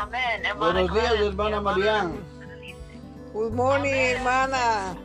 [0.00, 0.42] Amén.
[0.46, 2.12] Hermana Buenos días, hermana Marián.
[3.34, 4.16] Good morning, Amén.
[4.16, 4.96] hermana.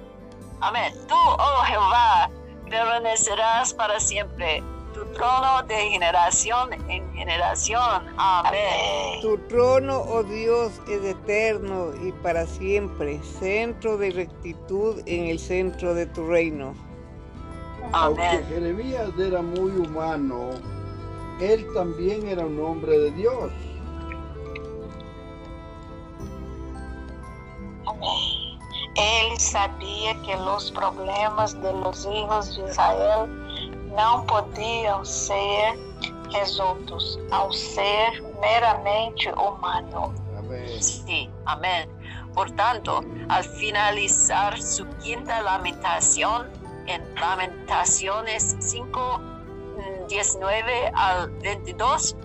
[0.62, 0.94] Amén.
[1.10, 2.30] Tú, oh Jehová,
[2.70, 4.64] permanecerás para siempre.
[4.94, 8.08] Tu trono de generación en generación.
[8.16, 9.20] Amén.
[9.22, 15.94] Tu trono, oh Dios, es eterno y para siempre, centro de rectitud en el centro
[15.94, 16.74] de tu reino.
[17.92, 18.46] Aunque Amén.
[18.48, 20.52] Jeremías era muy humano,
[21.42, 23.52] él también era un hombre de Dios.
[28.96, 33.28] Ele sabia que os problemas dos hijos de Israel
[33.96, 35.78] não podiam ser
[36.32, 40.14] resoltos ao ser meramente humano.
[40.38, 40.82] Amén.
[40.82, 41.90] Sí, amén.
[42.34, 46.48] Por tanto, al finalizar su quinta lamentación
[46.88, 52.16] en Lamentaciones 5, mm, 19 al 22,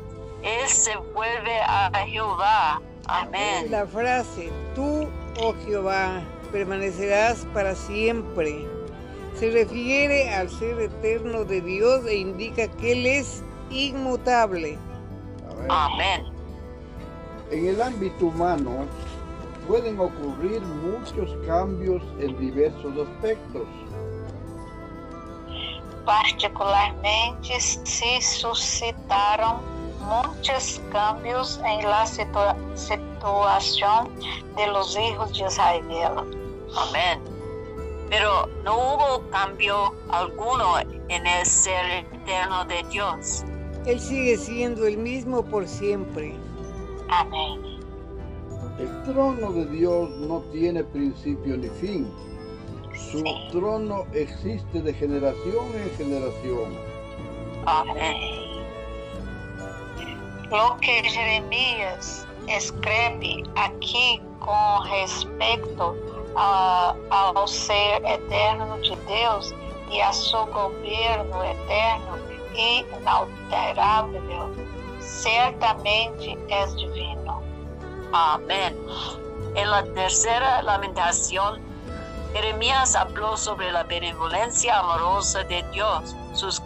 [0.43, 2.81] él se vuelve a Jehová.
[3.07, 3.71] Amén.
[3.71, 5.09] La frase, tú,
[5.41, 6.23] oh Jehová,
[6.53, 8.67] permanecerás para siempre,
[9.35, 14.79] se refiere al ser eterno de Dios e indica que Él es inmutable.
[15.69, 16.27] Amén.
[17.51, 18.87] En el ámbito humano
[19.67, 23.67] pueden ocurrir muchos cambios en diversos aspectos.
[26.05, 29.61] Particularmente se suscitaram
[30.01, 34.11] muitos cambios em la situa situação
[34.57, 36.40] de los hijos de Israel.
[36.77, 37.21] Amén.
[38.09, 43.45] Pero no hubo cambio alguno en el ser eterno de Dios.
[43.87, 46.35] Él sigue siendo el mismo por siempre.
[47.09, 47.81] Amém.
[48.79, 52.11] El trono de Dios no tiene principio ni fin.
[52.95, 56.73] Su trono existe de generación en generación.
[57.67, 58.41] Amén.
[60.51, 65.95] Lo que Jeremias escreve aqui com respeito
[66.37, 69.55] ao ser eterno de Deus
[69.91, 72.19] e a seu governo eterno
[72.55, 74.55] e inalterável,
[75.01, 77.43] certamente é divino.
[78.13, 78.77] Amén.
[79.55, 81.61] En la tercera lamentación,
[82.33, 86.63] Jeremías habló sobre la benevolencia amorosa de Dios, sus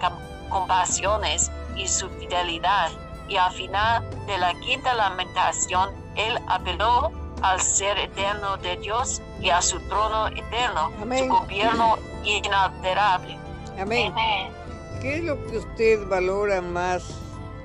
[0.51, 2.91] compasiones y su fidelidad.
[3.27, 7.11] Y al final de la quinta lamentación, él apeló
[7.43, 11.25] al ser eterno de Dios y a su trono eterno, Amén.
[11.25, 13.39] su gobierno inalterable.
[13.79, 14.13] Amén.
[14.13, 14.53] Amém.
[15.01, 17.05] ¿Qué es lo que usted valora más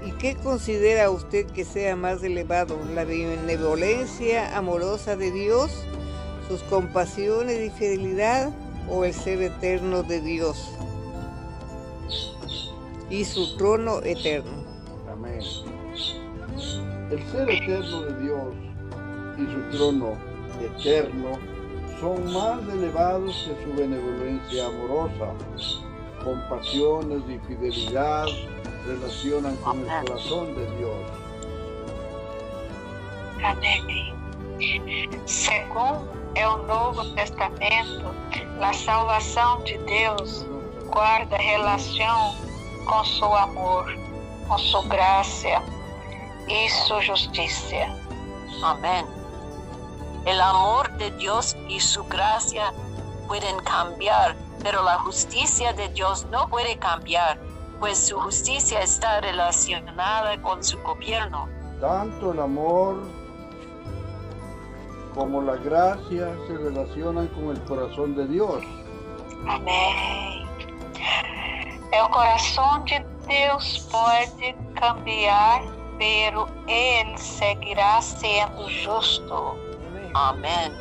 [0.06, 2.78] y qué considera usted que sea más elevado?
[2.94, 5.72] ¿La benevolencia amorosa de Dios,
[6.48, 8.50] sus compasiones y fidelidad
[8.90, 10.72] o el ser eterno de Dios
[13.10, 14.64] y su trono eterno?
[15.12, 15.40] Amén.
[17.12, 18.69] El ser eterno de Dios
[19.40, 20.18] y su trono
[20.62, 21.40] eterno
[22.00, 25.34] son más elevados que su benevolencia amorosa.
[26.24, 28.26] Compasiones y fidelidad
[28.86, 30.96] relacionan con el corazón de Dios.
[33.42, 34.14] Amém.
[35.26, 38.14] Segundo é o Novo Testamento,
[38.60, 40.46] a salvação de Deus
[40.90, 42.36] guarda relação
[42.86, 43.86] com seu amor,
[44.48, 45.64] com sua graça
[46.48, 47.76] e sua justiça.
[48.62, 49.19] Amén.
[50.30, 52.72] El amor de Dios y su gracia
[53.28, 57.40] pueden cambiar, pero la justicia de Dios no puede cambiar,
[57.80, 61.50] pues su justicia está relacionada con su gobierno.
[61.82, 62.98] Tanto el amor
[65.16, 68.64] como la gracia se relacionan con el corazón de Dios.
[69.48, 70.48] Amém.
[71.92, 75.64] É o coração de Deus pode cambiar,
[75.98, 79.69] pero Ele seguirá sendo justo.
[80.14, 80.74] Amén.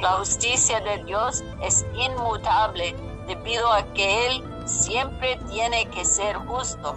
[0.00, 2.94] La justicia de Dios es inmutable
[3.26, 6.96] debido a que Él siempre tiene que ser justo.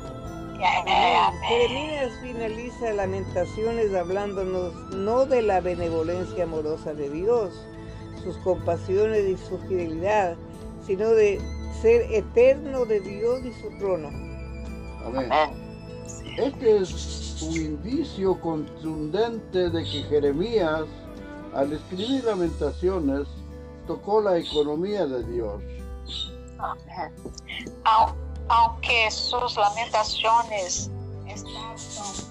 [1.48, 7.66] Jeremías finaliza Lamentaciones hablándonos no de la benevolencia amorosa de Dios,
[8.24, 10.36] sus compasiones y su fidelidad,
[10.86, 11.40] sino de
[11.82, 14.10] ser eterno de Dios y su trono.
[15.06, 15.32] Amén.
[15.32, 15.72] Amén.
[16.38, 20.86] Este es un indicio contundente de que Jeremías,
[21.54, 23.28] al escribir lamentaciones,
[23.88, 25.62] tocó la economía de Dios.
[28.48, 30.90] Aunque suas lamentações
[31.28, 31.76] estavam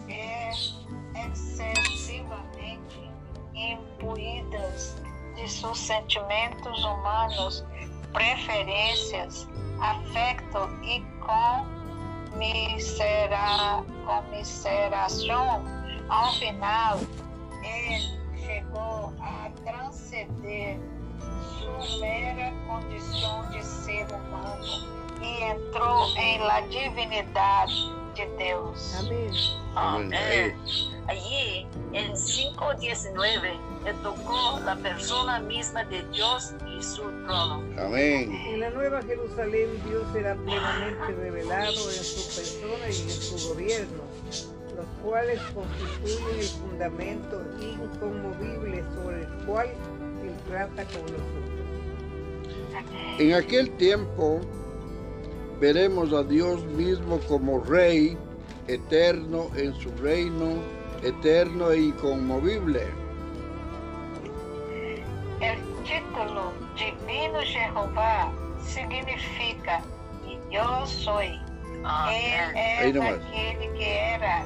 [0.09, 0.77] ex-
[1.15, 3.11] excessivamente
[3.55, 4.97] imbuídas
[5.35, 7.65] de seus sentimentos humanos,
[8.13, 9.49] preferências,
[9.81, 11.03] afeto e
[12.33, 15.65] comisera, comiseração,
[16.09, 16.99] ao final
[17.63, 18.20] Él
[18.71, 20.79] llegó a transcender
[21.59, 24.65] su mera condición de ser humano
[25.21, 27.67] y entró en la divinidad
[28.17, 28.95] de Dios.
[28.99, 29.33] Amén.
[29.75, 30.57] Amén.
[31.07, 37.63] Allí, en 5.19, le tocó la persona misma de Dios y su trono.
[37.79, 38.33] Amén.
[38.47, 44.03] En la Nueva Jerusalén Dios será plenamente revelado en su persona y en su gobierno,
[44.81, 51.51] los cuales constituyen el fundamento inconmovible sobre el cual Él trata con nosotros.
[53.19, 54.41] En aquel tiempo
[55.61, 58.17] veremos a Dios mismo como Rey
[58.69, 60.55] eterno en su reino,
[61.03, 62.87] eterno e inconmovible.
[65.41, 68.33] El título Divino Jehová
[68.65, 69.83] significa
[70.51, 71.39] Yo soy.
[72.83, 74.45] Él es aquel que era,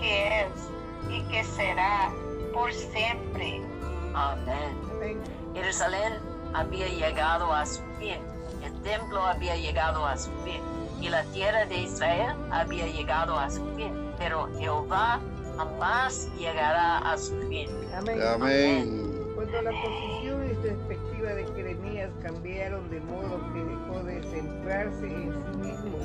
[0.00, 0.70] que es
[1.10, 2.10] y que será
[2.52, 3.62] por siempre.
[4.14, 4.78] Amén.
[4.92, 5.20] Amén.
[5.54, 6.14] Jerusalén
[6.54, 8.18] había llegado a su fin,
[8.64, 10.60] el templo había llegado a su fin
[11.00, 15.20] y la tierra de Israel había llegado a su fin, pero Jehová
[15.56, 17.68] jamás llegará a su fin.
[17.96, 18.20] Amén.
[18.22, 19.08] Amén.
[19.34, 25.32] Cuando la posición y perspectiva de Jeremías cambiaron de modo que dejó de centrarse en
[25.32, 25.98] sí mismo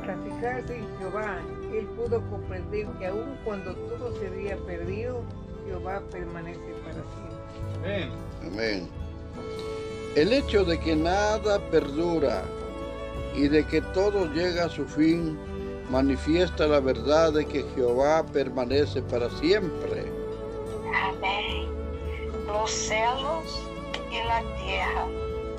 [0.00, 1.38] para fijarse en Jehová,
[1.72, 5.22] él pudo comprender que aun cuando todo se había perdido,
[5.66, 7.76] Jehová permanece para siempre.
[7.78, 8.10] Amén.
[8.46, 8.88] Amén.
[10.14, 12.42] El hecho de que nada perdura
[13.34, 15.38] y de que todo llega a su fin
[15.90, 20.10] manifiesta la verdad de que Jehová permanece para siempre.
[20.94, 21.68] Amém.
[22.46, 23.60] Los cielos
[24.10, 25.06] y la tierra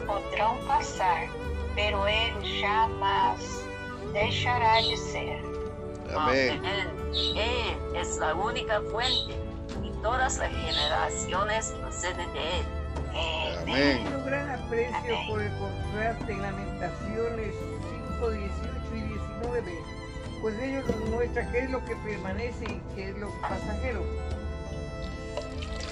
[0.06, 1.28] podrán pasar,
[1.76, 3.64] pero Él jamás
[4.14, 5.47] deixará de ser.
[6.16, 6.62] Amén.
[6.66, 9.36] Él es la única fuente
[9.84, 12.66] y todas las generaciones proceden de él.
[13.62, 14.04] Amén.
[14.04, 17.54] Tengo gran aprecio por el contraste en Lamentaciones
[18.20, 18.48] 5, 18
[18.96, 19.80] y 19,
[20.42, 24.04] pues ellos nos muestra qué es lo que permanece y qué es lo pasajero.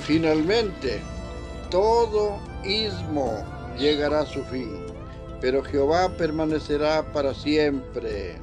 [0.05, 1.01] Finalmente,
[1.71, 3.43] todo ismo
[3.77, 4.85] llegará a su fin,
[5.41, 8.37] pero Jehová permanecerá para siempre.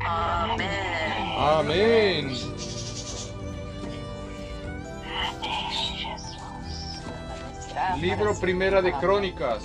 [0.00, 0.68] Amén.
[1.38, 2.36] Amén.
[8.00, 8.92] Libro Primera de.
[8.92, 9.62] Crónicas,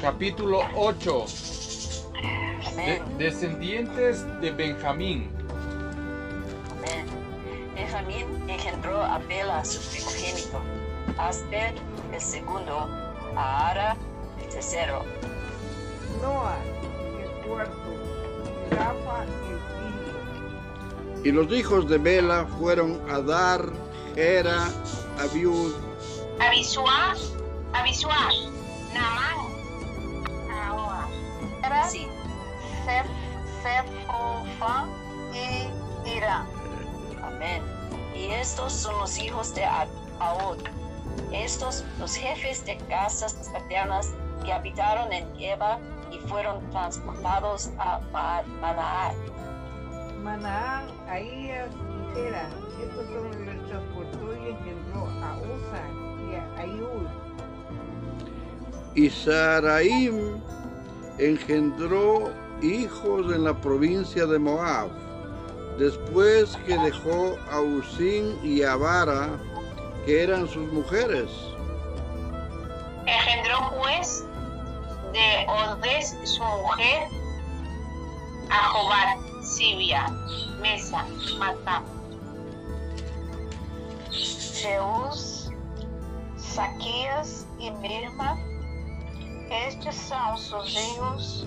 [0.00, 1.24] capítulo 8.
[2.14, 2.68] De-
[3.00, 3.02] Amén.
[3.18, 5.30] descendientes de Benjamín.
[6.78, 7.06] Amén.
[7.74, 10.60] Benjamín engendró a Bela, su primogénito,
[11.16, 11.74] a Asbel,
[12.12, 12.88] el segundo,
[13.36, 13.96] a Ara,
[14.42, 15.04] el tercero,
[16.22, 16.56] Noah,
[17.22, 17.74] el cuarto,
[18.74, 19.24] Rafa.
[21.24, 23.72] Y los hijos de Bela fueron Adar,
[24.14, 24.68] Gera,
[25.18, 25.72] Abiud,
[26.40, 27.14] Abisua,
[27.72, 28.28] Abisua,
[28.94, 29.38] Naamán,
[31.64, 32.06] Era, sí,
[32.84, 33.06] Sef,
[33.62, 34.88] Sefofán
[35.34, 36.46] y Irán.
[37.22, 37.62] amén.
[38.14, 39.88] Y estos son los hijos de A-
[40.20, 40.58] Ahod.
[41.32, 45.78] Estos, los jefes de casas paternas que habitaron en Eva
[46.10, 49.14] y fueron transportados a Ma- Manaar.
[50.22, 52.48] Manaán, Ahías y Gera.
[52.82, 55.84] Estos son los transportó y engendró a Usa
[56.30, 57.08] y a Ayud.
[58.94, 60.40] y Saraim
[61.18, 62.30] engendró
[62.62, 64.88] hijos en la provincia de Moab,
[65.78, 69.38] después que dejó a Usín y a Vara,
[70.04, 71.30] que eran sus mujeres.
[73.06, 74.24] Engendró pues
[75.12, 77.08] de Odes su mujer
[78.50, 80.06] a Jobat, Sibia,
[80.60, 81.04] Mesa,
[81.38, 81.84] Matán.
[84.10, 85.50] Jeús,
[86.36, 88.36] Saquías y Mirma,
[89.50, 91.46] estes são sus hijos,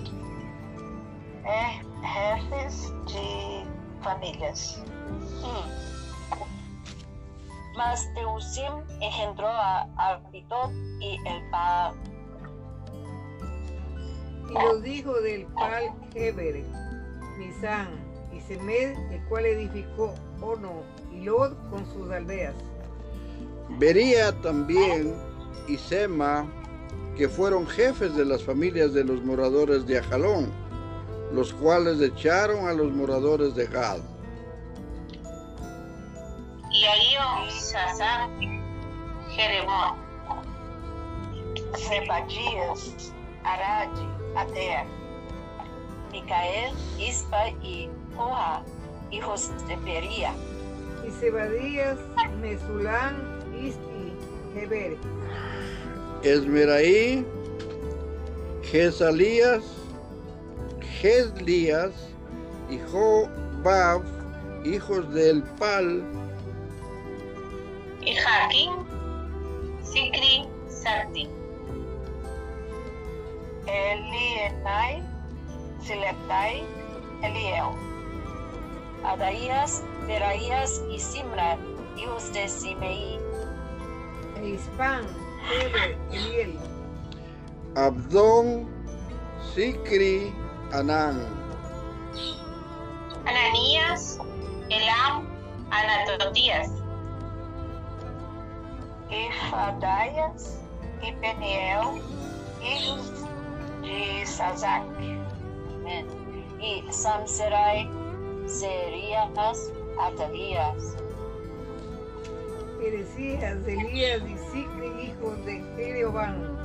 [1.44, 3.66] eh, jefes de
[4.02, 4.82] famílias.
[5.42, 5.92] Hmm.
[7.76, 12.11] Mas Eusim engendró a Abitot y el Baal.
[14.52, 16.62] Y los hijos del Pal Heber,
[17.38, 17.88] Misán
[18.32, 22.54] y Semed, el cual edificó Ono y Lod con sus aldeas.
[23.78, 25.14] Vería también
[25.66, 26.46] y Sema,
[27.16, 30.50] que fueron jefes de las familias de los moradores de Ajalón,
[31.32, 34.00] los cuales echaron a los moradores de Gad.
[36.74, 38.28] E aí, ó, Sazá,
[39.30, 39.96] Jeremó,
[41.76, 43.12] Zebadias,
[44.36, 44.86] Ader,
[46.10, 48.62] Micael, Ispa y Joha,
[49.10, 50.32] hijos de Pería.
[51.06, 51.98] y Zebadías,
[52.40, 53.16] Mesulán,
[53.60, 54.12] Isti,
[54.54, 54.96] Heber,
[56.22, 57.26] Esmeraí,
[58.62, 59.64] Gesalías,
[61.00, 61.92] Geslías
[62.70, 64.02] y Jobab,
[64.64, 66.04] hijos del Pal,
[68.00, 68.70] y Jaquín,
[69.82, 71.28] Sicri, Sarti.
[73.66, 75.02] Elienai,
[75.80, 76.64] Siletai,
[77.22, 77.70] Eliel.
[79.04, 81.58] Adaías, Beraías y Simran,
[81.96, 83.18] hijos de Simei,
[84.42, 85.06] Ispan,
[85.50, 86.58] Heber, Eliel,
[87.74, 88.68] Abdón,
[89.54, 90.32] Sicri,
[90.72, 91.26] Anán,
[93.26, 94.18] Ananías,
[94.70, 95.26] Elam,
[95.70, 96.70] Anatotías.
[99.10, 100.58] Ifadaias
[101.02, 102.02] e Peniel,
[102.62, 103.21] hijos
[103.82, 104.84] de Sazac.
[105.74, 106.06] Amén.
[106.60, 107.90] y Samserai,
[108.46, 110.96] Serías, Atalías,
[112.78, 116.56] Perecías, Elías y Sicri, hijos de Jeroban,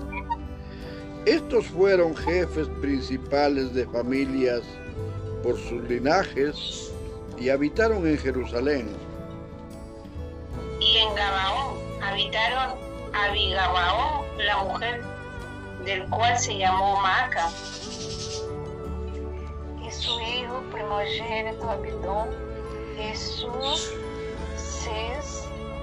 [1.26, 4.62] Estos fueron jefes principales de familias
[5.44, 6.92] por sus linajes
[7.38, 8.88] y habitaron en Jerusalén.
[10.80, 12.78] Y en Gabaón habitaron
[13.14, 15.17] Abigabaón, la mujer
[15.86, 17.50] del cual se llamó Maaca.
[19.86, 22.30] Y su hijo primogénito Abidón,
[22.98, 23.48] y su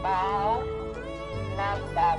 [0.03, 0.61] Baal,
[1.57, 2.19] Nadab.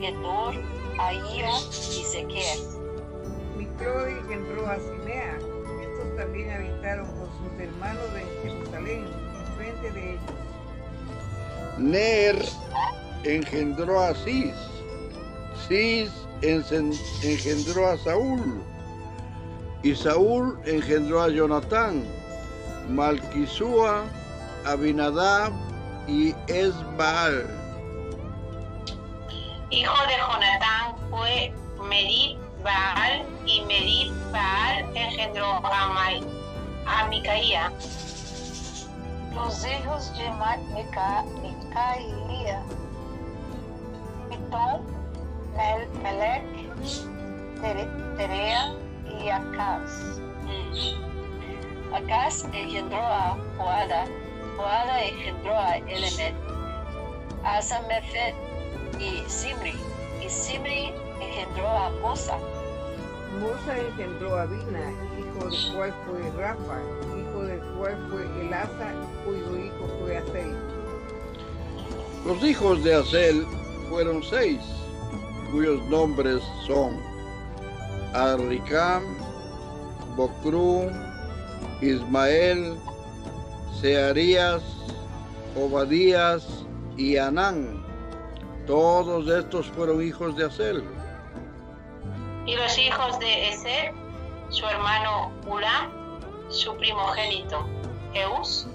[0.00, 0.54] Gedor,
[0.98, 2.58] Ahía y Sequer.
[3.56, 5.36] Microi engendró a Simea.
[5.82, 9.06] Estos también habitaron con sus hermanos en Jerusalén,
[9.46, 10.22] enfrente de ellos.
[11.76, 12.36] Ner
[13.24, 14.54] engendró a Cis.
[15.70, 16.10] Cis
[16.42, 18.60] engendró a Saúl.
[19.84, 22.02] Y Saúl engendró a Jonatán,
[22.88, 24.02] Malquisúa,
[24.66, 25.52] Abinadab
[26.08, 27.46] y Esbaal.
[29.70, 31.54] Hijo de Jonatán fue
[31.88, 36.26] Medib Baal, y Medib Baal engendró a, Mai-
[36.84, 37.72] a Micaía.
[39.36, 40.28] Los hijos de
[41.40, 42.60] Micaía,
[44.28, 44.99] Pitón,
[45.56, 46.42] Mel- Melec,
[47.60, 48.72] Tere- Terea
[49.22, 50.20] y Acaz.
[51.94, 54.06] Acaz engendró a Joada,
[54.56, 56.34] Joada engendró a Elemet,
[57.44, 58.34] a Samefet
[58.98, 59.74] y Simri,
[60.24, 62.38] y Simri engendró a Mosa,
[63.40, 66.78] Mosa engendró a Bina, hijo del cual fue Rafa,
[67.18, 68.92] hijo del cual fue Elasa,
[69.24, 70.56] cuyo hijo fue Asel.
[72.26, 73.46] Los hijos de Asel
[73.88, 74.60] fueron seis,
[75.50, 77.00] cuyos nombres son
[78.14, 79.02] Arricam,
[80.16, 80.90] Bocru,
[81.80, 82.76] Ismael,
[83.80, 84.62] Searías,
[85.56, 86.64] Obadías
[86.96, 87.84] y Anán.
[88.66, 90.84] Todos estos fueron hijos de Asel.
[92.46, 93.92] Y los hijos de Eser,
[94.48, 95.90] su hermano Ulam,
[96.48, 97.66] su primogénito,
[98.14, 98.66] Eus,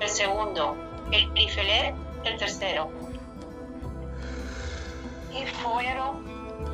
[0.00, 0.76] el segundo,
[1.12, 2.99] el Elifelet, el tercero.
[5.32, 6.24] Y fueron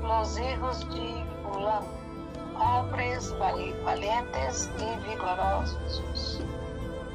[0.02, 1.24] los hijos de
[1.56, 1.84] Ulam,
[2.58, 6.40] hombres vali- valientes y vigorosos,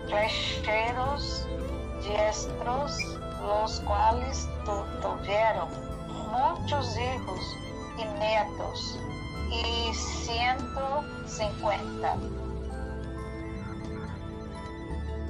[0.07, 1.48] flecheros,
[2.03, 2.98] diestros,
[3.41, 5.69] los cuales tu- tuvieron
[6.31, 7.39] muchos hijos
[7.98, 9.00] y nietos,
[9.51, 12.15] y ciento cincuenta.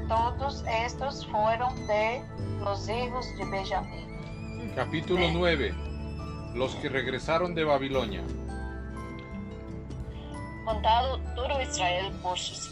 [0.07, 2.21] Todos estos fueron de
[2.59, 4.71] los hijos de Benjamín.
[4.75, 5.73] Capítulo 9.
[6.55, 8.21] Los que regresaron de Babilonia.
[10.65, 12.71] contado todo Israel por sus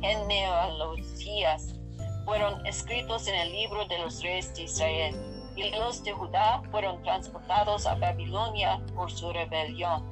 [0.00, 1.74] genealogías,
[2.24, 5.16] fueron escritos en el libro de los reyes de Israel,
[5.56, 10.04] y los de Judá fueron transportados a Babilonia por su rebelión.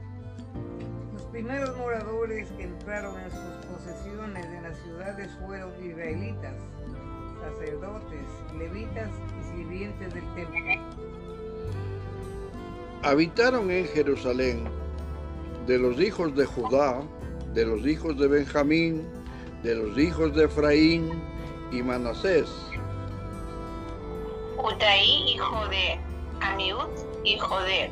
[1.12, 6.54] Los primeros moradores que entraron en sus posesiones en las ciudades fueron israelitas,
[7.40, 8.26] sacerdotes,
[8.58, 11.07] levitas y sirvientes del templo.
[13.04, 14.68] Habitaron en Jerusalén
[15.66, 17.00] de los hijos de Judá,
[17.54, 19.06] de los hijos de Benjamín,
[19.62, 21.22] de los hijos de Efraín
[21.70, 22.48] y Manasés.
[24.56, 26.00] Utaí, hijo de
[26.40, 26.88] Amiud,
[27.24, 27.90] hijo de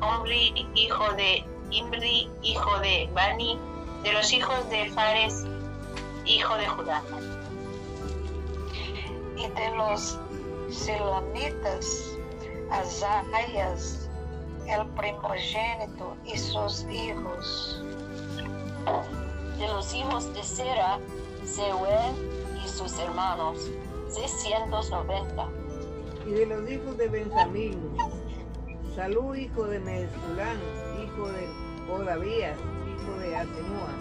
[0.00, 3.58] Omri, hijo de Imri, hijo de Bani,
[4.04, 5.44] de los hijos de Fares,
[6.24, 7.02] hijo de Judá.
[9.36, 10.16] Y de los
[10.70, 12.16] Silonitas,
[12.70, 14.07] Azarias,
[14.68, 17.82] el primogénito y sus hijos.
[19.58, 20.98] De los hijos de Sera,
[21.44, 22.14] Seuel
[22.64, 23.70] y sus hermanos,
[24.08, 25.48] 690.
[26.26, 27.78] Y de los hijos de Benjamín,
[28.94, 30.58] Salú, hijo de Mesulán,
[31.02, 31.48] hijo de
[31.90, 33.92] Odavías, hijo de Atenúa.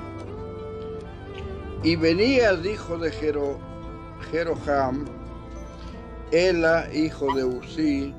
[1.83, 3.59] Y Venías, hijo de Jero,
[4.31, 5.05] Jeroham,
[6.31, 8.13] Ela, hijo de Usí,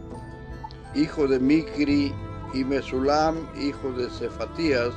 [0.94, 2.14] hijo de Micri,
[2.52, 4.94] y Mesulam, hijo de Cefatías,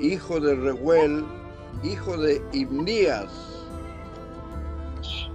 [0.00, 1.24] hijo de Reuel,
[1.82, 3.30] hijo de Ibnías.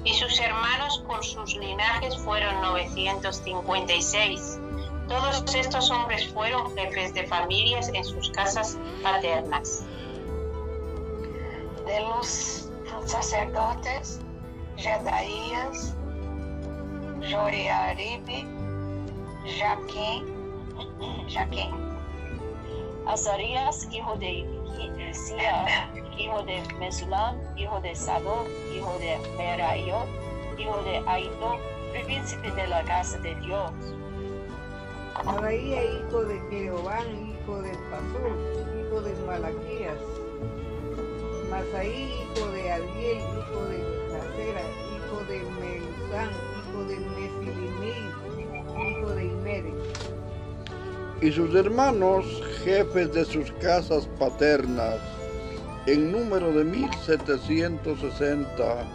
[0.06, 4.60] Y sus hermanos por sus linajes fueron 956.
[5.08, 9.84] Todos estos hombres fueron jefes de familias en sus casas paternas.
[11.86, 12.70] De los
[13.06, 14.20] sacerdotes,
[14.78, 15.94] Jedaías,
[17.22, 18.46] Joiaribe,
[19.58, 20.33] Jaquim,
[21.28, 21.72] Jaquim,
[23.08, 24.46] Azarías, hijo de
[24.80, 30.08] Hilcía, hijo de Mesulam, hijo de Sadok, hijo de Merayot,
[30.58, 31.58] hijo de Aido,
[32.06, 33.72] príncipe de la casa de Dios.
[35.16, 38.36] Adaía, hijo de Jeroboam, hijo de Pasur,
[38.80, 39.98] hijo de Malaquías.
[41.50, 43.80] Masaí, hijo de Adiel, hijo de
[44.12, 44.62] Jacera,
[44.96, 47.94] hijo de Melusán, hijo de Mesilimí,
[48.90, 49.74] hijo de Imere.
[51.24, 52.26] Y sus hermanos,
[52.66, 54.98] jefes de sus casas paternas,
[55.86, 58.86] en número de 1760,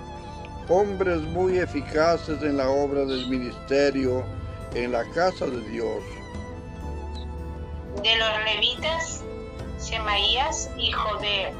[0.68, 4.26] hombres muy eficaces en la obra del ministerio
[4.74, 6.04] en la casa de Dios.
[8.02, 9.24] De los levitas,
[9.78, 11.50] Semaías, hijo de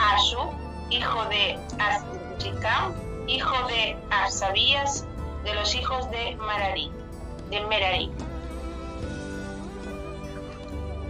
[0.00, 0.50] Ashu,
[0.90, 2.92] hijo de Azricam,
[3.28, 5.06] hijo de Asabías,
[5.44, 6.90] de los hijos de Marari,
[7.50, 8.23] de.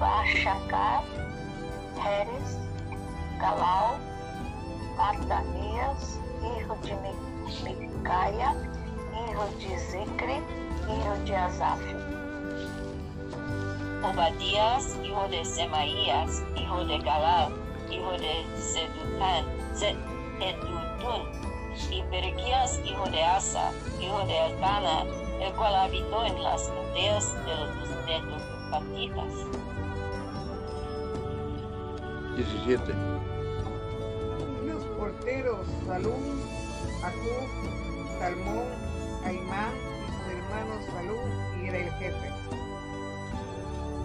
[0.05, 1.03] Bachacar,
[1.97, 2.59] Heres,
[3.41, 3.97] Galal,
[4.99, 8.55] Matanias, hijo de Mi- Micaia,
[9.31, 10.43] hijo de Zicre,
[10.93, 11.81] hijo de Asaf.
[14.05, 17.55] Obadías, hijo de Semaías, hijo de Galal,
[17.91, 21.23] hijo de Sedután, Sedutún,
[21.91, 25.05] y Berequías, hijo de Asa, hijo de Elcana,
[25.41, 29.35] el cual habitó en las aldeas de los de los Patitas.
[32.37, 32.93] 17.
[34.63, 36.23] Y los porteros, Salum,
[37.03, 38.65] Acub, Salmón,
[39.25, 42.31] Aimán y sus hermanos Salum, y era el jefe.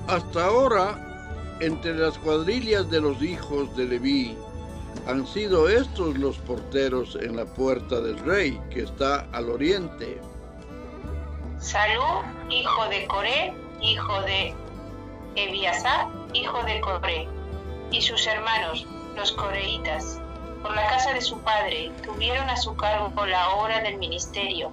[0.08, 4.38] Hasta ahora, entre las cuadrillas de los hijos de Leví,
[5.08, 10.20] han sido estos los porteros en la puerta del rey, que está al oriente.
[11.60, 12.02] Salú,
[12.50, 14.54] hijo de Coré, hijo de
[15.36, 17.28] Ebiasar, hijo de Coré,
[17.92, 20.22] y sus hermanos, los coreitas,
[20.62, 24.72] por la casa de su padre, tuvieron a su cargo la obra del ministerio,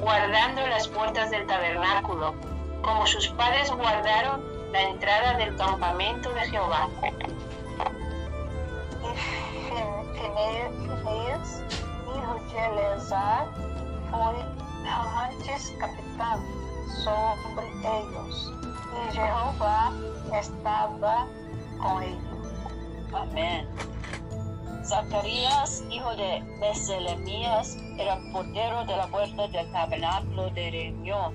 [0.00, 2.34] guardando las puertas del tabernáculo,
[2.82, 6.88] como sus padres guardaron la entrada del campamento de Jehová.
[10.14, 11.62] Fineas,
[12.06, 13.48] hijo de Eleazar,
[14.10, 14.36] foi
[15.24, 16.40] antes capitão
[17.02, 18.52] sobre eles,
[18.92, 19.92] e Jeová
[20.32, 21.28] estava
[21.80, 22.35] com ele.
[23.12, 23.66] Amén.
[24.84, 31.34] Zacarías, hijo de Meselemías, era portero de la puerta del tabernáculo de reunión.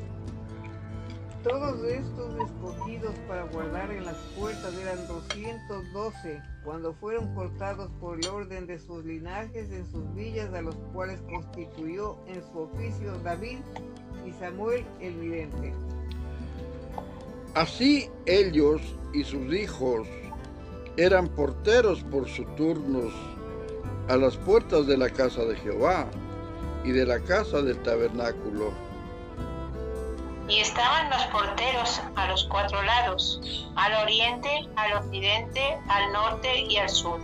[1.43, 8.27] Todos estos escogidos para guardar en las puertas eran 212, cuando fueron cortados por el
[8.27, 13.57] orden de sus linajes en sus villas, a los cuales constituyó en su oficio David
[14.25, 15.73] y Samuel el vidente.
[17.55, 18.81] Así ellos
[19.13, 20.07] y sus hijos
[20.97, 23.13] eran porteros por sus turnos
[24.09, 26.07] a las puertas de la casa de Jehová
[26.83, 28.71] y de la casa del tabernáculo.
[30.47, 33.41] Y estaban los porteros a los cuatro lados,
[33.75, 37.19] al oriente, al occidente, al norte y al sur.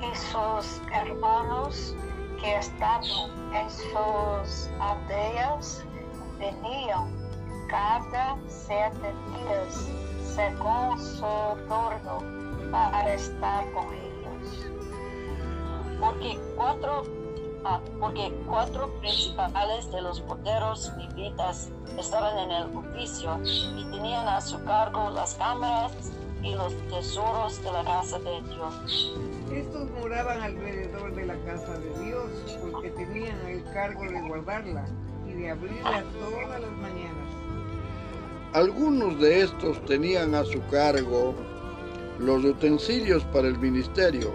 [0.00, 1.94] E seus hermanos
[2.38, 5.84] que estavam em suas aldeias
[6.38, 7.10] veniam
[7.68, 9.88] cada sete dias,
[10.34, 12.18] seu turno,
[12.70, 14.66] para estar com eles.
[16.00, 17.04] Porque cuatro,
[17.64, 24.40] ah, porque cuatro principales de los porteros levitas estaban en el oficio y tenían a
[24.40, 25.92] su cargo las cámaras
[26.42, 29.16] y los tesoros de la casa de Dios.
[29.52, 32.30] Estos moraban alrededor de la casa de Dios
[32.72, 34.84] porque tenían el cargo de guardarla
[35.28, 37.43] y de abrirla todas las mañanas.
[38.54, 41.34] Algunos de estos tenían a su cargo
[42.20, 44.32] los utensilios para el ministerio,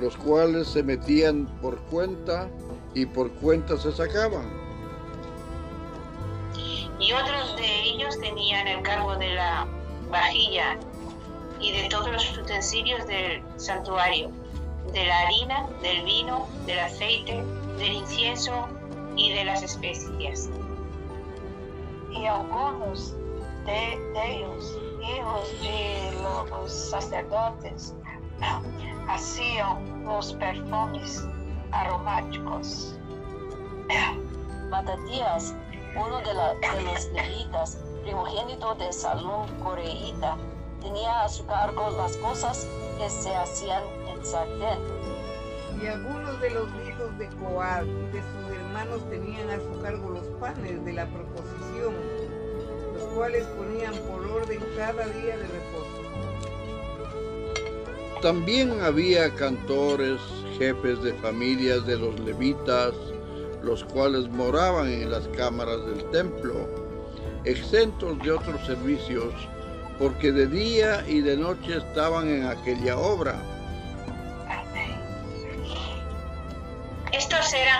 [0.00, 2.50] los cuales se metían por cuenta
[2.94, 4.44] y por cuenta se sacaban.
[6.98, 9.68] Y otros de ellos tenían el cargo de la
[10.10, 10.76] vajilla
[11.60, 14.32] y de todos los utensilios del santuario,
[14.92, 17.44] de la harina, del vino, del aceite,
[17.78, 18.66] del incienso
[19.14, 20.50] y de las especias.
[22.10, 23.14] Y algunos
[23.72, 27.94] de ellos, hijos de los sacerdotes,
[29.08, 31.26] hacían los perfumes
[31.72, 32.98] aromáticos.
[34.70, 35.54] Matatías,
[35.96, 40.36] uno de, la- de los levitas, primogénito de Salón Coreíta,
[40.80, 42.66] tenía a su cargo las cosas
[42.98, 44.78] que se hacían en sartén.
[45.80, 50.10] Y algunos de los hijos de Coad y de sus hermanos tenían a su cargo
[50.10, 51.94] los panes de la proposición,
[53.56, 55.98] ponían por orden cada día de reposo.
[58.22, 60.20] También había cantores,
[60.56, 62.92] jefes de familias de los levitas,
[63.62, 66.54] los cuales moraban en las cámaras del templo,
[67.44, 69.34] exentos de otros servicios,
[69.98, 73.42] porque de día y de noche estaban en aquella obra.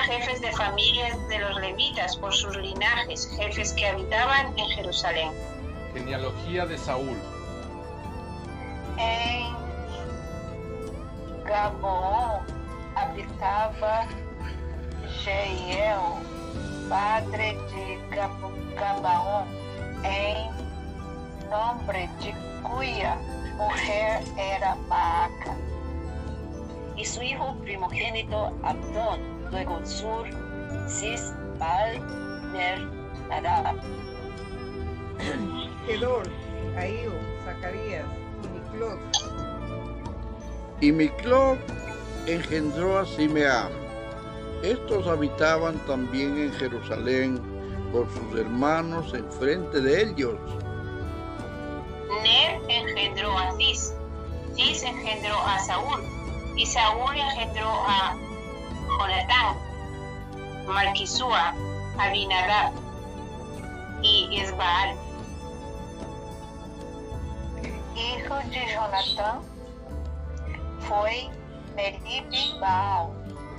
[0.09, 5.31] Jefes de familias de los levitas por sus linajes, jefes que habitaban en Jerusalén.
[5.92, 7.18] Genealogía de Saúl.
[8.97, 9.55] Em
[11.44, 12.40] Gaboon
[12.97, 14.07] habitava
[15.23, 16.01] Jeiel,
[16.88, 17.99] padre de
[18.77, 19.47] Gabaon,
[20.05, 20.51] em
[21.51, 23.16] nome de cuya
[23.59, 25.55] mujer era Maaca.
[26.97, 30.26] Y su hijo primogénito Abdón, luego Sur,
[30.88, 31.32] Cis,
[32.52, 32.87] Ner,
[33.28, 33.76] Nadab.
[35.87, 36.22] Gedor,
[36.76, 37.12] Ahío,
[37.44, 38.06] Zacarías
[38.44, 39.00] y Miclot,
[40.80, 41.58] Y Miclot
[42.26, 43.70] engendró a Simeam.
[44.62, 47.40] Estos habitaban también en Jerusalén
[47.92, 50.38] con sus hermanos enfrente de ellos.
[52.22, 53.94] Ner engendró a Cis,
[54.54, 56.00] Cis engendró a Saúl,
[56.56, 58.16] y Saúl engendró a
[58.98, 59.56] Jonatán,
[60.66, 61.54] Malquisúa,
[61.98, 62.72] Abinadab
[64.02, 64.96] y Esbaal.
[67.94, 69.40] Hijo de Jonatã
[70.80, 71.30] foi
[71.76, 73.14] Meribe Baal,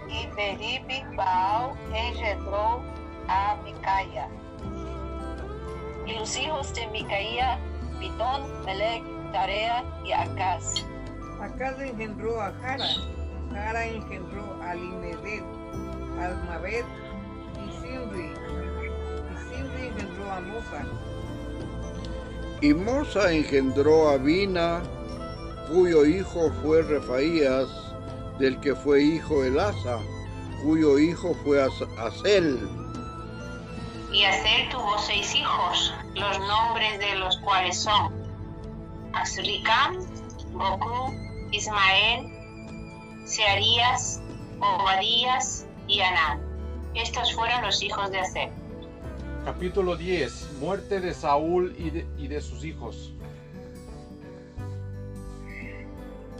[0.09, 2.83] e Meribe Baal engendrou
[3.29, 4.27] a Micaia.
[6.05, 7.57] Y los hijos de Micaía,
[7.97, 10.83] Pitón, Melec, Tarea y Acaz.
[11.39, 12.85] Acaz engendró a Jara,
[13.59, 15.43] Jara engendró a Limedet,
[16.17, 16.85] Almabet
[17.55, 20.85] y Simri, y Simri engendró a Mosa,
[22.61, 24.81] Y Mosa engendró a Bina,
[25.67, 27.67] cuyo hijo fue Refaías,
[28.39, 29.99] del que fue hijo Elasa,
[30.63, 32.57] cuyo hijo fue As- Asel.
[34.11, 38.13] Y Aser tuvo seis hijos, los nombres de los cuales son
[39.13, 39.97] Azricam,
[40.53, 41.13] Goku,
[41.51, 42.38] Ismael,
[43.29, 44.19] Searías,
[44.59, 46.41] Obadías y Anán.
[46.95, 48.49] Estos fueron los hijos de Aser.
[49.45, 50.53] Capítulo 10.
[50.53, 53.13] Muerte de Saúl y de, y de sus hijos.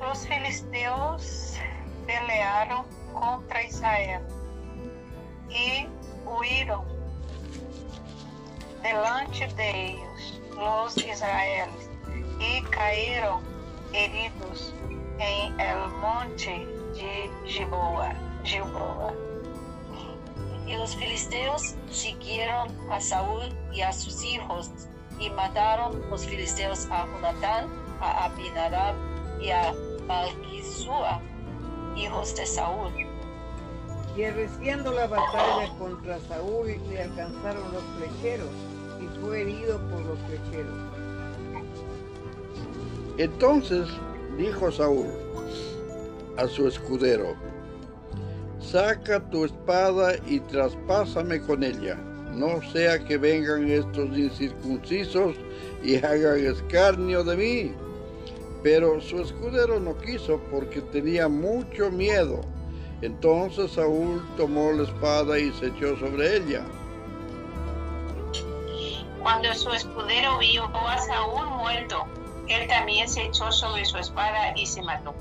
[0.02, 1.58] Os filisteus
[2.08, 4.23] pelearam contra Israel
[5.52, 5.88] e
[6.25, 6.84] huíram
[8.82, 11.88] delante deles los israeles
[12.39, 13.43] e caíram
[13.93, 14.73] heridos
[15.19, 18.13] em el monte de Gilboa.
[18.43, 19.13] Gilboa.
[20.67, 24.69] Y los filisteos siguieron a Saúl y a sus hijos
[25.19, 27.67] y mataron los filisteos a Jonatán,
[28.01, 28.95] a Abinadab
[29.41, 29.73] y a
[30.07, 31.21] Malquisúa,
[31.95, 32.91] hijos de Saúl.
[34.17, 38.49] y arreciando la batalla contra Saúl le alcanzaron los flecheros,
[38.99, 40.73] y fue herido por los flecheros.
[43.17, 43.88] Entonces
[44.38, 45.07] dijo Saúl
[46.39, 47.36] a su escudero,
[48.62, 51.95] saca tu espada y traspásame con ella,
[52.34, 55.36] no sea que vengan estos incircuncisos
[55.84, 57.73] y hagan escarnio de mí.
[58.63, 62.41] Pero su escudero no quiso porque tenía mucho miedo.
[63.02, 66.63] Entonces Saúl tomó la espada y se echó sobre ella.
[69.21, 72.06] Cuando su escudero vio a Saúl muerto,
[72.47, 75.13] él también se echó sobre su espada y se mató.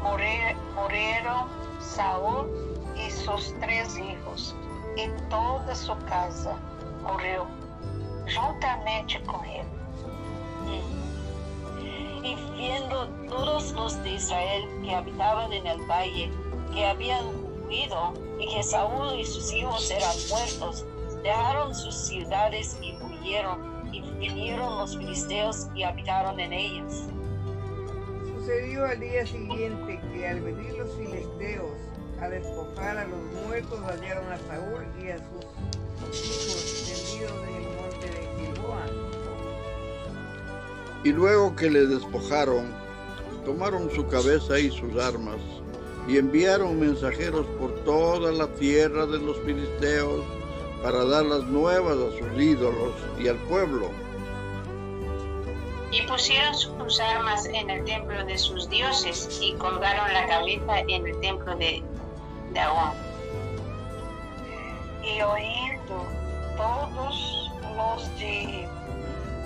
[0.00, 1.48] Morre- morreram
[1.80, 2.46] Saul
[2.94, 4.54] e seus três hijos,
[4.96, 6.56] e toda sua casa
[7.02, 7.48] morreu
[8.26, 9.68] juntamente com ele.
[12.22, 16.30] Y viendo todos los de Israel que habitaban en el valle,
[16.72, 17.26] que habían
[17.66, 20.86] huido y que Saúl y sus hijos eran muertos,
[21.24, 27.08] dejaron sus ciudades y huyeron, y vinieron los filisteos y habitaron en ellas.
[28.46, 31.72] Sucedió al día siguiente que al venir los filisteos
[32.20, 37.62] a despojar a los muertos hallaron a Saúl y a sus hijos tendidos en el
[37.74, 38.86] monte de Gilboa.
[41.02, 42.72] Y luego que le despojaron,
[43.44, 45.40] tomaron su cabeza y sus armas,
[46.06, 50.24] y enviaron mensajeros por toda la tierra de los filisteos
[50.84, 54.05] para dar las nuevas a sus ídolos y al pueblo.
[55.90, 61.06] Y pusieron sus armas en el templo de sus dioses y colgaron la cabeza en
[61.06, 61.82] el templo de
[62.52, 62.92] Dagón.
[65.02, 66.04] E ouvindo
[66.56, 68.66] todos los de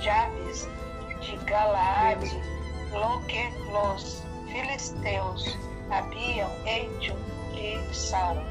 [0.00, 0.66] Jabes
[1.20, 2.30] de Galaade
[2.92, 5.56] lo que los filisteus
[5.90, 7.14] habían hecho
[7.52, 8.42] de Saúl.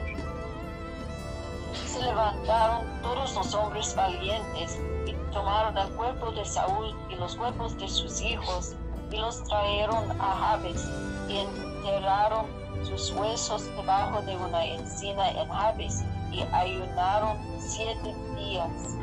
[1.73, 7.77] Se levantaron todos los hombres valientes y tomaron el cuerpo de Saúl y los cuerpos
[7.77, 8.75] de sus hijos
[9.11, 10.87] y los trajeron a Jabes
[11.27, 12.45] y enterraron
[12.83, 18.97] sus huesos debajo de una encina en Jabes y ayunaron siete días.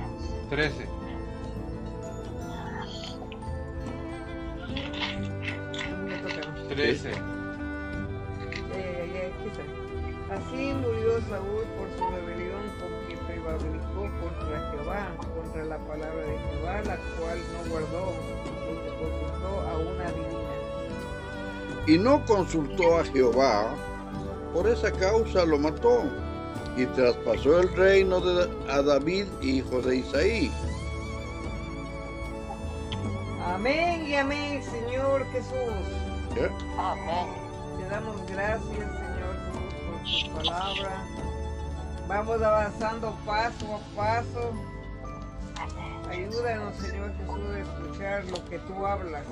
[0.50, 0.88] 13.
[6.04, 6.68] Me toca.
[6.68, 7.10] 13.
[8.72, 9.32] Eh.
[10.30, 12.62] Así murió Saúl por su rebelión
[13.46, 18.14] prevaricó contra Jehová, contra la palabra de Jehová, la cual no guardó,
[18.66, 20.46] porque consultó a una divina.
[21.86, 23.74] Y no consultó a Jehová,
[24.52, 26.04] por esa causa lo mató,
[26.76, 30.52] y traspasó el reino de, a David, hijo de Isaí.
[33.44, 35.52] Amén y amén, Señor Jesús.
[36.78, 37.28] Amén.
[37.78, 39.36] Te damos gracias, Señor
[40.04, 41.15] Jesús, por tu palabra.
[42.08, 44.52] Vamos avanzando paso a paso.
[46.08, 49.24] Ayúdanos, Señor Jesús, a escuchar lo que tú hablas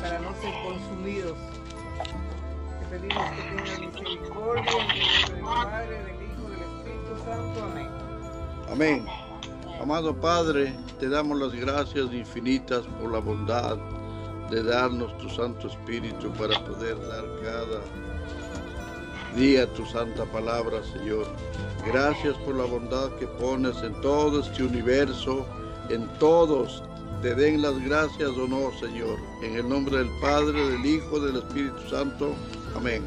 [0.00, 1.36] para no ser consumidos.
[2.80, 7.64] Te pedimos que tengas misericordia en el nombre del Padre, del Hijo, del Espíritu Santo.
[7.64, 7.88] Amén.
[8.72, 9.06] Amén.
[9.80, 13.76] Amado Padre, te damos las gracias infinitas por la bondad
[14.50, 18.05] de darnos tu Santo Espíritu para poder dar cada
[19.36, 21.26] día tu santa palabra, Señor.
[21.86, 25.46] Gracias por la bondad que pones en todo este universo,
[25.90, 26.82] en todos.
[27.22, 29.18] Te den las gracias o no, Señor.
[29.42, 32.34] En el nombre del Padre, del Hijo, del Espíritu Santo.
[32.74, 33.02] Amén.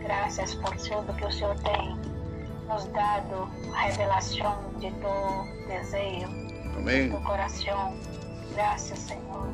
[0.00, 1.96] Graças por tudo que o Senhor tem
[2.68, 6.26] nos dado, a revelação de tu desejo,
[6.76, 7.10] Amén.
[7.10, 7.94] do coração.
[8.54, 9.48] Graças, Senhor.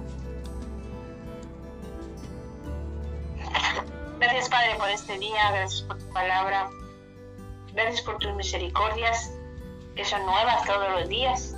[4.39, 6.71] Gracias Padre por este día, gracias por tu palabra,
[7.73, 9.33] gracias por tus misericordias
[9.97, 11.57] que son nuevas todos los días.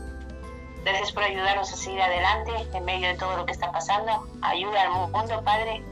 [0.82, 4.26] Gracias por ayudarnos a seguir adelante en medio de todo lo que está pasando.
[4.40, 5.84] Ayuda al mundo, Padre.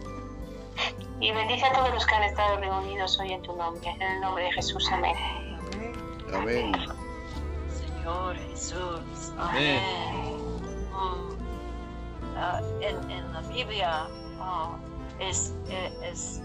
[1.21, 3.91] Y bendice a todos los que han estado reunidos hoy en tu nombre.
[3.91, 5.15] En el nombre de Jesús, amén.
[5.69, 5.95] Amén.
[6.33, 6.73] Amén.
[7.69, 9.33] Señor Jesús.
[9.37, 9.83] Amén.
[10.91, 12.35] Mm.
[12.35, 14.09] Ah, en, en la Biblia
[14.41, 14.75] ah,
[15.19, 16.41] es, eh, es,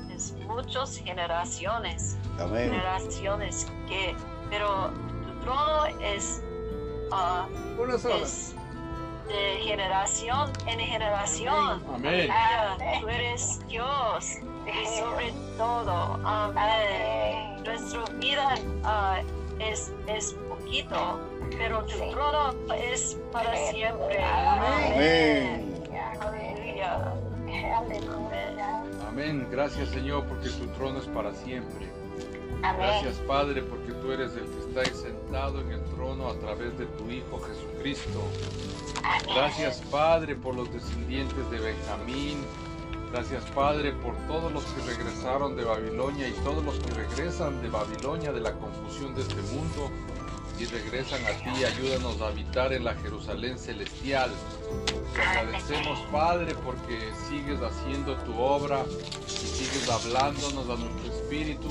[0.47, 2.71] muchas generaciones, Amén.
[2.71, 4.15] generaciones que,
[4.49, 4.89] pero
[5.25, 6.41] tu trono es,
[7.99, 8.15] solo.
[8.15, 8.55] es
[9.27, 11.83] de generación en generación.
[11.93, 12.29] Amén.
[12.31, 16.19] Ah, Tú eres Dios y sobre todo.
[16.23, 17.63] Amén.
[17.63, 19.21] Nuestra vida ah,
[19.59, 21.19] es, es poquito,
[21.57, 24.23] pero tu trono es para siempre.
[24.23, 25.73] Amén.
[25.87, 26.11] Aleluya.
[26.21, 27.13] Aleluia.
[29.13, 29.47] Amén.
[29.51, 31.87] Gracias Señor porque tu trono es para siempre.
[32.63, 32.81] Amén.
[32.81, 36.87] Gracias Padre porque tú eres el que está sentado en el trono a través de
[36.87, 38.23] tu Hijo Jesucristo.
[39.35, 42.43] Gracias Padre por los descendientes de Benjamín.
[43.11, 47.69] Gracias Padre por todos los que regresaron de Babilonia y todos los que regresan de
[47.69, 49.91] Babilonia de la confusión de este mundo
[50.59, 51.63] y regresan a ti.
[51.63, 54.31] Ayúdanos a habitar en la Jerusalén celestial.
[55.13, 58.85] Te agradecemos Padre porque sigues haciendo tu obra
[59.27, 61.69] y sigues hablándonos a nuestro espíritu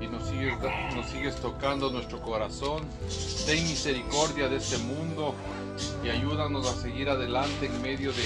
[0.00, 0.54] y nos sigues,
[0.94, 2.84] nos sigues tocando nuestro corazón.
[3.46, 5.34] Ten misericordia de este mundo
[6.04, 8.24] y ayúdanos a seguir adelante en medio de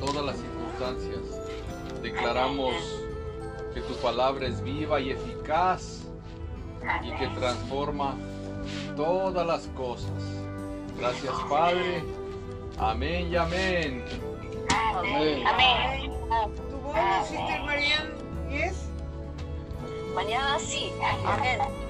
[0.00, 1.20] todas las circunstancias.
[2.02, 2.74] Declaramos
[3.74, 6.07] que tu palabra es viva y eficaz
[7.02, 8.14] y que transforma
[8.96, 10.10] todas las cosas.
[10.98, 12.04] Gracias Padre.
[12.78, 14.04] Amén y amén.
[14.94, 15.46] Amén.
[15.46, 16.12] Amén.
[16.70, 18.08] ¿Tu voz, Sister Marian?
[18.50, 18.88] ¿Yes?
[20.14, 20.92] Mañana sí.
[21.24, 21.87] Amén.